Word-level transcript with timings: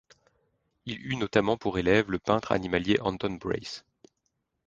Il 0.87 0.97
eut 1.05 1.15
notamment 1.15 1.57
pour 1.57 1.77
élève 1.77 2.09
le 2.09 2.17
peintre 2.17 2.53
animalier 2.53 2.97
Anton 3.01 3.33
Braith. 3.35 3.85